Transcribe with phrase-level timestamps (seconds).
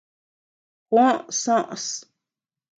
[0.91, 1.07] Juó
[1.41, 1.85] soʼös.